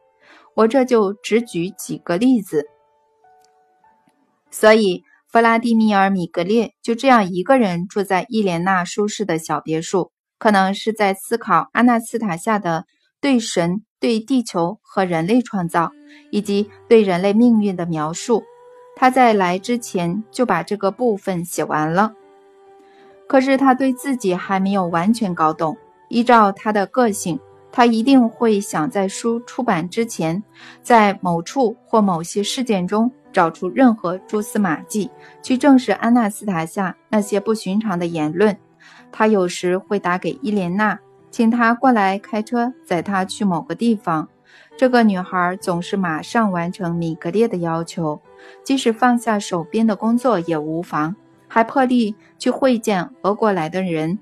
[0.54, 2.66] 我这就只举几个例子。
[4.50, 12.84] 所以，弗拉蒂米尔·米格列就这样一个人住在伊莲娜舒适的小别墅，可能是在思考阿纳斯塔夏的
[13.20, 15.90] 对神、对地球和人类创造，
[16.30, 18.42] 以及对人类命运的描述。
[18.96, 22.14] 他在来之前就把这个部分写完了。
[23.28, 25.76] 可是他对自己还没有完全搞懂。
[26.08, 27.38] 依照他的个性，
[27.70, 30.42] 他一定会想在书出版之前，
[30.82, 35.10] 在某处或某些事件中找出任何蛛丝马迹，
[35.42, 38.56] 去证实安娜斯塔夏那些不寻常的言论。
[39.10, 40.98] 他有时会打给伊莲娜，
[41.30, 44.28] 请她过来开车载他去某个地方。
[44.76, 48.20] 这个女孩总是马上完成米格列的要求，
[48.64, 51.14] 即使放下手边的工作也无妨。
[51.48, 54.18] 还破例去会见俄国来的人，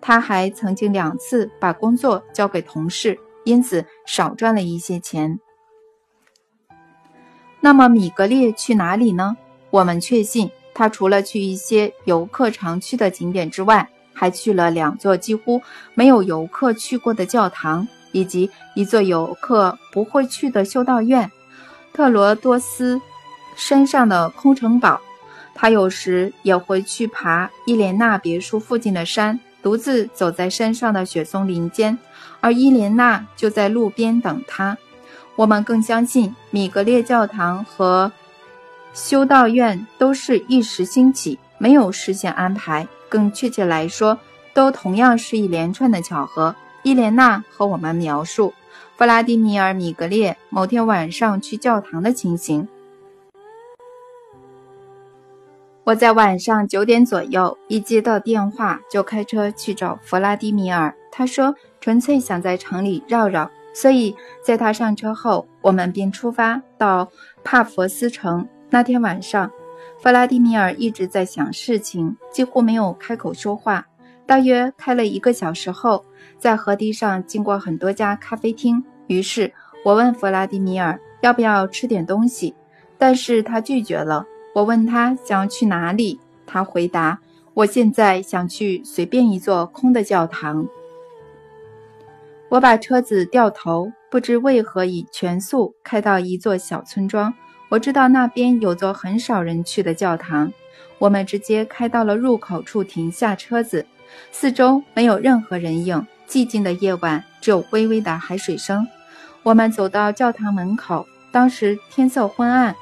[0.00, 5.38] 他还曾经两次把工作交给同事，因此少赚了一些钱。
[7.60, 9.36] 那么米格列去哪里呢？
[9.70, 15.60] 我们确信他除了去一些游客常去的景点之外，还去了两座几乎
[15.94, 21.30] 没有游客去过的教堂，以及一座游客不会去的修道院——
[21.92, 23.00] 特罗多斯
[23.56, 25.00] 山上的空城堡。
[25.54, 31.98] 他有时也会去爬伊莲娜别墅附近的山，独自走在山上的雪松林间，
[32.40, 34.78] 而伊莲娜就在路边等他。
[35.40, 38.12] 我们更相信米格列教堂和
[38.92, 42.86] 修道院都是一时兴起，没有事先安排。
[43.08, 44.18] 更确切来说，
[44.52, 46.54] 都同样是一连串的巧合。
[46.82, 48.52] 伊莲娜和我们描述
[48.98, 52.68] 弗拉迪米尔·米格列某天晚上去教堂的情形。
[55.84, 60.94] 我在晚上九点左右一接到电话，就开车去找弗拉迪米尔。
[61.10, 64.14] 他说纯粹想在城里绕绕，所以
[64.44, 67.08] 在他上车后，我们便出发到
[67.44, 68.46] 帕佛斯城。
[68.68, 69.50] 那天晚上，
[69.98, 73.86] 弗拉迪米尔一直在想事情，几乎没有开口说话。
[74.26, 76.04] 大约开了一个小时后，
[76.38, 79.52] 在河堤上经过很多家咖啡厅，于是
[79.84, 82.54] 我问弗拉迪米尔要不要吃点东西，
[82.96, 84.24] 但是他拒绝了。
[84.54, 87.18] 我问他想要去哪里，他回答
[87.54, 90.66] ：“我现在想去随便一座空的教堂。”
[92.50, 97.32] 我把车子掉头，不知为何以全速开到一座小村庄。
[97.68, 100.52] 我知道那边有座很少人去的教堂。
[100.98, 103.86] 我们直接开到了入口处，停下车子，
[104.32, 108.84] 四周没有任何人影，寂静的夜晚只有微微的海水声。
[109.44, 112.74] 我们走到教堂门口，当时天色昏暗。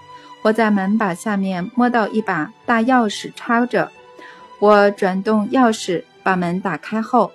[0.42, 3.92] 我在门把下面摸到一把大钥匙插着，
[4.60, 7.30] 我转动钥匙把门打开后，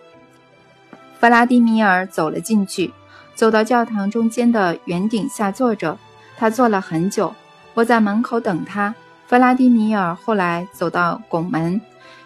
[1.24, 2.94] 弗拉迪米尔走了进去，
[3.34, 5.98] 走到教堂中间的圆顶下坐着。
[6.36, 7.34] 他坐了很久，
[7.74, 8.94] 我在门口等他。
[9.26, 11.80] 弗拉迪米尔后来走到拱门，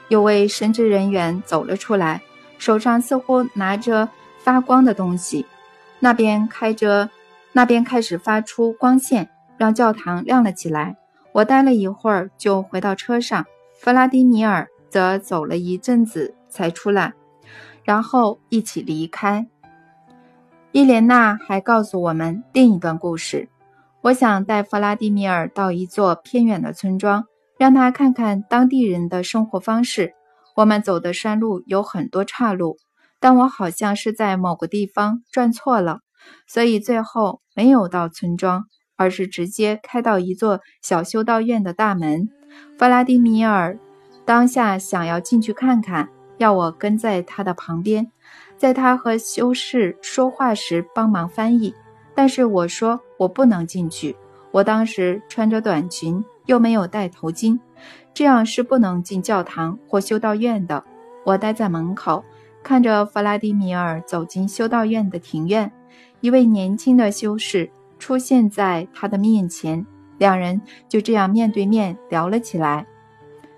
[0.08, 2.24] 有位神职人员走了出来，
[2.58, 5.46] 手上似乎拿着发光的东西，
[6.00, 7.12] 那边开着，
[7.52, 9.30] 那边开始发出光线。
[9.60, 10.96] 让教堂亮了起来。
[11.34, 13.46] 我待了一会儿，就回到车上。
[13.80, 17.14] 弗拉迪米尔则走了一阵子才出来，
[17.88, 19.48] 然后一起离开。
[20.74, 23.48] 伊莲娜还告诉我们另一段故事。
[24.02, 27.24] 我想带弗拉迪米尔到一座偏远的村庄，
[27.58, 30.14] 让他看看当地人的生活方式。
[30.58, 32.76] 我们走的山路有很多岔路，
[33.22, 36.02] 但我好像是在某个地方转错了，
[36.46, 38.66] 所以最后没有到村庄。
[39.00, 42.30] 而是直接开到一座小修道院的大门。
[42.80, 43.78] 弗拉迪米尔
[44.26, 48.12] 当下想要进去看看，要我跟在他的旁边，
[48.58, 51.74] 在他和修士说话时帮忙翻译。
[52.16, 54.16] 但是我说我不能进去，
[54.52, 57.60] 我当时穿着短裙，又没有戴头巾，
[58.14, 60.84] 这样是不能进教堂或修道院的。
[61.24, 62.24] 我待在门口，
[62.64, 65.72] 看着弗拉迪米尔走进修道院的庭院，
[66.22, 67.70] 一位年轻的修士。
[68.00, 69.84] 出现在他的面前，
[70.20, 72.86] 两人就这样面对面聊了起来。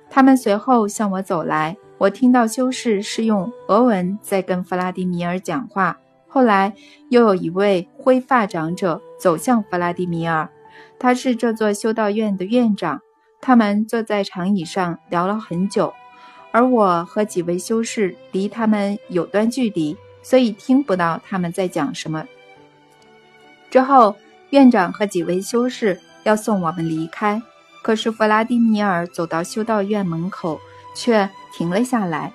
[0.10, 5.98] 他们随后向我走来，我听到修士是用俄文在跟弗拉迪米尔讲话。
[6.30, 6.74] 后来
[7.10, 10.50] 又有一位灰发长者走向弗拉迪米尔，
[10.98, 13.02] 他是这座修道院的院长。
[13.42, 15.94] 他们坐在长椅上聊了很久，
[16.52, 22.26] 而我和几位修士离他们有段距离，所以听不到他们在讲什么。
[23.70, 24.16] 之后，
[24.52, 27.42] 院长和几位修士要送我们离开，
[27.82, 30.60] 可是弗拉迪米尔走到修道院门口，
[31.00, 32.34] 却停了下来。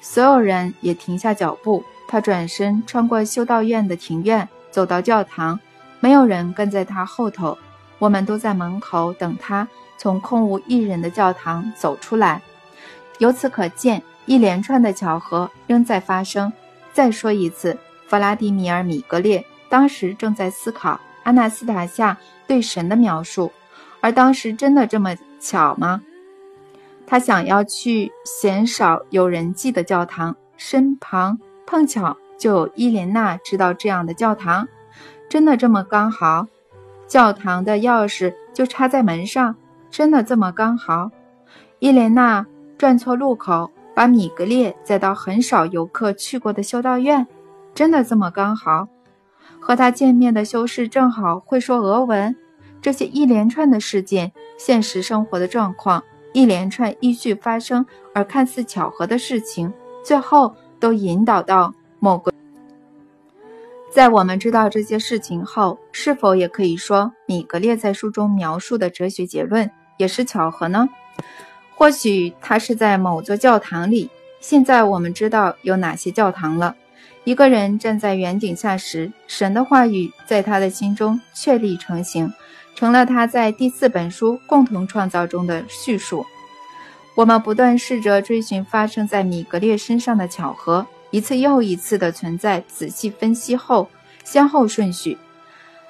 [0.00, 1.82] 所有人也停下脚步。
[2.06, 5.58] 他转身穿过修道院的庭院，走到教堂，
[6.00, 7.56] 没有人跟在他后头。
[7.98, 12.40] 我们都在门口等他从空无一人的教堂走出来。
[13.18, 16.52] 由此可见，一连串的巧合仍在发生。
[16.92, 17.78] 再说一次，
[18.08, 23.52] 弗拉迪米尔·米格列当时正在思考阿纳斯塔夏对神的描述，
[24.00, 26.02] 而当时真的这么巧吗？
[27.10, 31.40] 他想要去鲜少有人迹的教堂，身旁。
[31.66, 34.68] 碰巧就有伊莲娜知道这样的教堂，
[35.28, 36.46] 真的这么刚好？
[37.08, 39.56] 教堂的钥匙就插在门上，
[39.90, 41.10] 真的这么刚好？
[41.80, 42.46] 伊莲娜
[42.78, 47.26] 转错路口，把米格列载到很少游客去过的修道院，
[47.74, 48.86] 真的这么刚好？
[49.58, 52.36] 和他见面的修士正好会说俄文。
[52.80, 59.72] 这些一连串的事件，现实生活的状况，一连串依序发生而看似巧合的事情，
[60.04, 60.54] 最后。
[60.80, 62.32] 都引导到某个。
[63.92, 70.88] 在我们知道这些事情后，是否也可以说米格列在书中描述的哲学结论也是巧合呢？
[71.74, 74.08] 或许他是在某座教堂里。
[74.40, 76.74] 现在我们知道有哪些教堂了。
[77.24, 82.32] 一个人站在圆顶下时，神的话语在他的心中确立成型，
[82.74, 86.24] 成了他在第四本书共同创造中的叙述。
[87.14, 92.62] 我们不断试着追寻发生在米格列身上的巧合，一次又一次的存在。
[92.68, 93.88] 仔细分析后，
[94.24, 95.18] 先后顺序，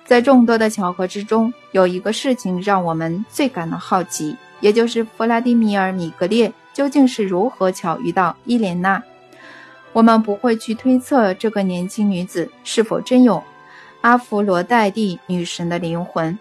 [0.05, 9.01] 在众多的巧合之中，有一个事情让我们最感到好奇，也就是弗拉迪米尔·米格列究竟是如何巧遇到伊莲娜。
[9.93, 13.43] 我们不会去推测这个年轻女子是否真有
[14.01, 16.37] 阿弗罗代蒂女神的灵魂，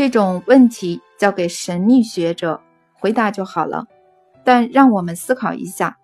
[0.00, 2.62] 这种问题交给神秘学者
[2.94, 3.84] 回答就好了。
[4.42, 5.98] 但让我们思考一下，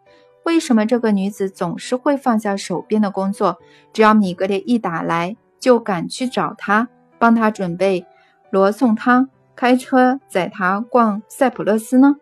[0.44, 3.56] 为什么这个女子总是会放下手边的工作，
[3.94, 8.04] 只要米格列一打来，就赶去找他，帮他准备
[8.50, 12.16] 罗宋汤，开车载他逛塞浦路斯呢？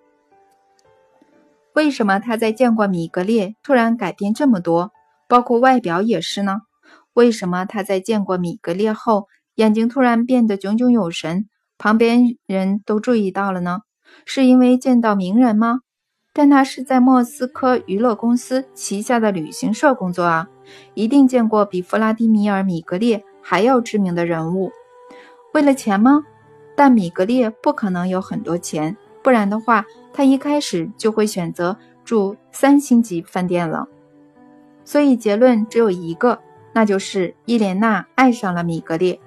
[1.73, 4.93] 为什么他在见过米格列突然改变这么多，
[5.27, 6.61] 包括外表也是呢？
[7.15, 11.49] 为什么他在见过米格列后，眼睛突然变得炯炯有神，
[11.79, 13.81] 旁边人都注意到了呢？
[14.25, 15.81] 是因为见到名人吗？
[16.33, 20.49] 但他是在莫斯科娱乐公司旗下的旅行社工作啊，
[20.95, 24.73] 一定见过比弗拉迪米尔·米格列还要知名的人物。
[25.53, 26.25] 为了钱吗？
[26.77, 33.87] 但米格列不可能有很多钱，不然的话，他一开始就会选择住三星级饭店了。
[34.85, 36.41] 所以结论只有一个，
[36.73, 39.21] 那就是伊莲娜爱上了米格列，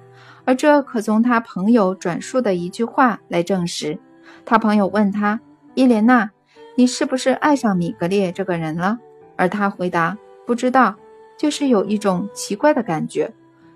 [0.48, 3.98] 而这可从他朋友转述的一句话来证实。
[4.46, 5.38] 他朋友问他
[5.76, 6.30] ：“伊莲娜。”
[6.74, 8.98] 你是不是爱上米格列这个人了？
[9.36, 10.94] 而他回答不知道，
[11.36, 13.30] 就是有一种奇怪的感觉。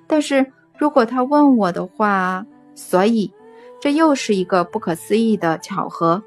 [0.06, 3.30] 但是如果他问我的话，所以
[3.78, 6.22] 这又是一个不可思议的巧合。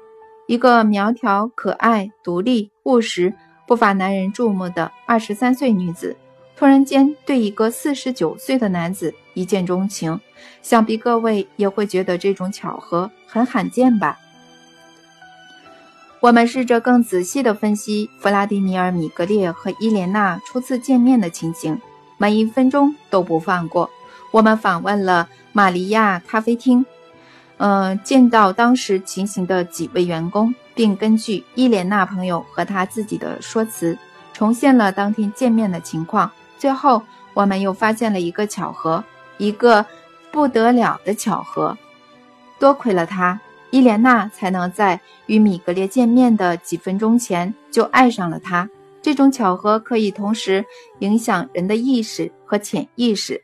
[0.46, 3.34] 一个苗条、可爱、独立、务实、
[3.66, 6.16] 不乏男人注目的二十三岁女子，
[6.54, 10.20] 突然间对一个四十九岁的男子一见钟情，
[10.62, 14.18] 想必各位也会觉得这种巧合很罕见吧。
[16.20, 21.80] 我们试着更仔细地分析弗拉迪米尔·米格列和伊莲娜初次见面的情形，
[22.16, 23.88] 每一分钟都不放过。
[24.32, 26.84] 我们访问了玛利亚咖啡厅，
[27.58, 33.96] 呃，见到当时情形的几位员工，并根据伊莲娜朋友和他自己的说辞，
[34.32, 36.30] 重现了当天见面的情况。
[36.58, 37.02] 最后，
[37.34, 39.04] 我们又发现了一个巧合，
[39.38, 39.84] 一个
[40.32, 41.76] 不得了的巧合。
[42.58, 43.40] 多亏了他。
[43.70, 48.70] 伊莲娜才能在与米格列见面的几分钟前就爱上了他。
[49.02, 50.64] 这种巧合可以同时
[51.00, 53.42] 影响人的意识和潜意识。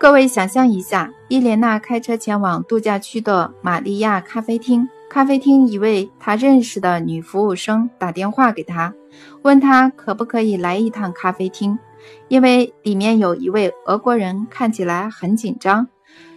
[0.00, 8.92] 各位想象一下，伊莲娜开车前往度假区的玛利亚咖啡厅，咖啡厅一位她认识的女服务生打电话给她，
[9.42, 11.78] 问她可不可以来一趟咖啡厅，
[12.28, 15.86] 因为里面有一位俄国人看起来很紧张。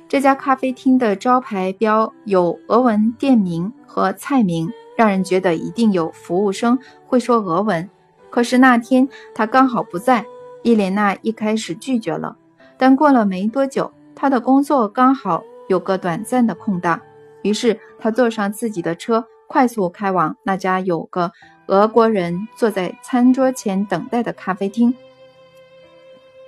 [0.08, 7.88] 这家咖啡厅的招牌标有俄文店名和菜名，让人觉得一定有服务生会说俄文。
[8.32, 10.26] 可是那天他刚好不在，
[10.64, 12.36] 伊莲娜一开始拒绝了。
[12.78, 17.00] 但过了没多久，她的工作刚好有个短暂的空档，
[17.44, 21.32] 于是她坐上自己的车，快速开往那家有个
[21.68, 24.94] 俄国人坐在餐桌前等待的咖啡厅。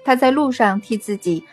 [0.04, 1.44] 他在路上替自己。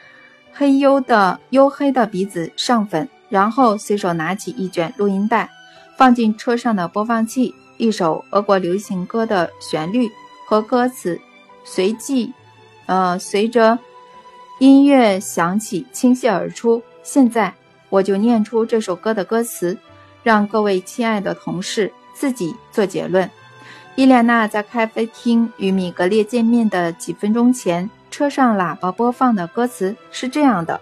[0.53, 5.49] 黑黝的黝黑的鼻子上粉，然后随手拿起一卷录音带，
[5.97, 7.55] 放进车上的播放器。
[7.77, 10.11] 一首俄国流行歌的旋律
[10.49, 11.21] 和歌词
[11.63, 12.33] 随即，
[12.87, 13.79] 呃，随着
[14.59, 16.83] 音乐响起，倾泻而出。
[17.05, 17.55] 现在
[17.89, 19.79] 我就念出这首歌的歌词，
[20.25, 23.31] 让各位亲爱的同事自己做结论。
[23.95, 27.89] 伊莲娜在咖啡厅与米格列见面的几分钟前。
[28.19, 30.81] 车上喇叭播放的歌词是这样的：“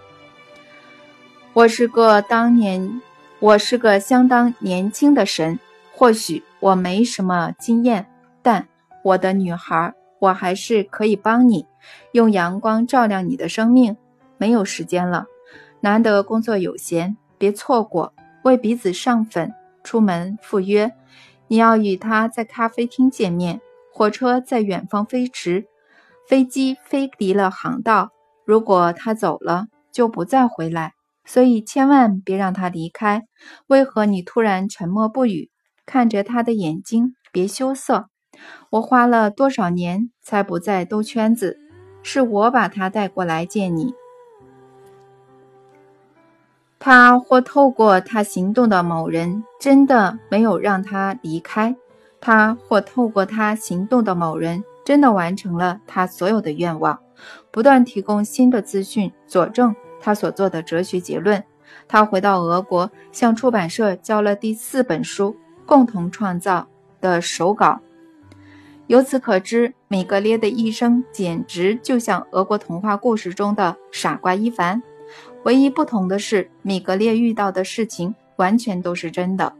[1.53, 2.99] 我是个当年，
[3.37, 5.59] 我是个相当年轻的神。
[5.93, 8.07] 或许我没什么经验，
[8.41, 8.67] 但
[9.03, 11.67] 我的女孩，我还是可以帮你，
[12.11, 13.95] 用阳光照亮你的生命。
[14.39, 15.27] 没有时间了，
[15.81, 18.15] 难得工作有闲，别错过。
[18.45, 20.91] 为彼此上粉，出门赴约。
[21.49, 23.61] 你要与他在咖啡厅见面。
[23.93, 25.67] 火车在远方飞驰。”
[26.27, 28.09] 飞机飞离了航道，
[28.45, 30.91] 如果他走了，就不再回来，
[31.23, 33.23] 所以千万别让他离开。
[33.67, 35.49] 为何你突然沉默不语？
[35.85, 38.07] 看着他的眼睛，别羞涩。
[38.71, 41.57] 我花了多少年才不再兜圈子？
[42.03, 43.93] 是我把他带过来见你。
[46.77, 51.73] 他或透过他行动的某人，真的没有让他离开。
[52.19, 54.65] 他或透过他行动的某人。
[54.87, 56.97] 真的完成了他所有的愿望，
[57.51, 61.43] 不断提供新的资讯佐证他所做的哲学结论。
[61.89, 65.31] 他回到俄国，向出版社交了第四本书
[65.65, 66.69] 《共同创造》
[67.03, 67.81] 的手稿。
[68.85, 74.81] 由此可知，米格列的一生简直就像俄国童话故事中的傻瓜伊凡。
[75.43, 79.51] 唯一不同的是，米格列遇到的事情完全都是真的。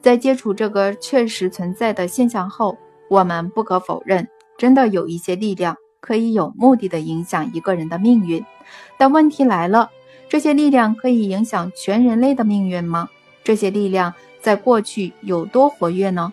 [0.00, 2.78] 在接触这个确实存在的现象后，
[3.10, 4.28] 我们不可否认。
[4.58, 8.44] 真的有一些力量可以有目的的影响一个人的命运，
[8.98, 9.90] 但问题来了：
[10.28, 13.08] 这些力量可以影响全人类的命运吗？
[13.44, 16.32] 这些力量在过去有多活跃呢？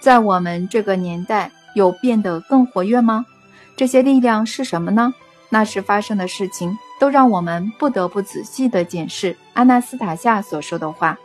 [0.00, 3.24] 在我们这个年代有变得更活跃吗？
[3.76, 5.14] 这些力量是什么呢？
[5.48, 11.18] 那时发生的事情都让我们不得不仔细地检视阿纳斯塔夏所说的话。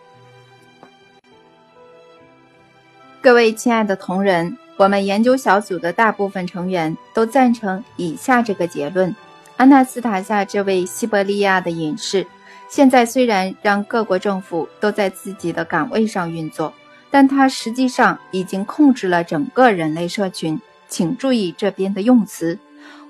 [3.22, 4.58] 各位亲爱的同仁。
[4.78, 9.16] 我们研究小组的大部分成员都赞成以下这个结论：
[9.56, 12.28] 安纳斯塔夏这位西伯利亚的隐士，
[12.68, 16.74] 现在虽然让各国政府都在自己的岗位上运作，
[17.10, 20.60] 但他实际上已经控制了整个人类社群。
[20.88, 22.60] 请注意这边的用词，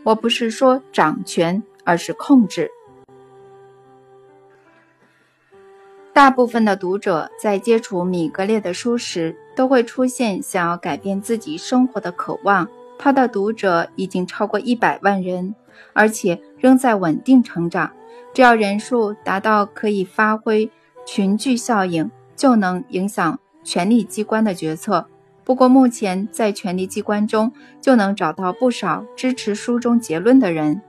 [0.03, 2.71] 我不是说掌权，而是控制。
[6.13, 12.67] 大部分的读者在接触米格列的书时，都会出现想要改变自己生活的渴望。
[12.97, 15.53] 他的读者已经超过一百万人，
[15.93, 17.91] 而且仍在稳定成长。
[18.33, 20.69] 只要人数达到可以发挥
[21.05, 25.07] 群聚效应，就能影响权力机关的决策。
[25.43, 30.81] 不过，目前在权力机关中就能找到不少支持书中结论的人。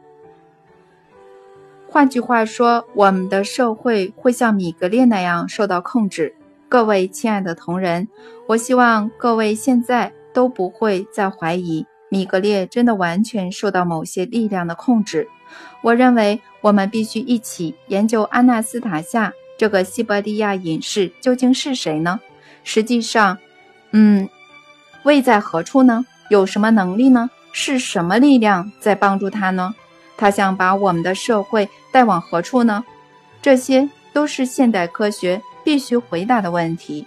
[1.89, 6.35] 换句话说，我们的社会会像米格列那样受到控制。
[6.69, 8.09] 各位亲爱的同仁，
[8.49, 15.29] 我希望各位现在都不会再怀疑米格列真的完全受到某些力量的控制。
[15.81, 22.19] 我认为我们必须一起研究安纳斯塔夏这个西伯利亚隐士究竟是谁呢？
[22.65, 23.39] 实际上，
[23.93, 24.29] 嗯，
[25.05, 26.05] 位在何处呢？
[26.31, 27.31] 有什么能力呢？
[27.53, 29.73] 是什么力量在帮助他呢？
[30.17, 32.85] 他想把我们的社会带往何处呢？
[33.41, 37.05] 这些都是现代科学必须回答的问题。